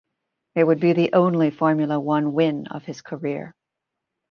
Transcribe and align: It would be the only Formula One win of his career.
It 0.55 0.63
would 0.63 0.79
be 0.79 0.93
the 0.93 1.13
only 1.13 1.51
Formula 1.51 1.99
One 1.99 2.33
win 2.33 2.65
of 2.65 2.85
his 2.85 3.03
career. 3.03 3.53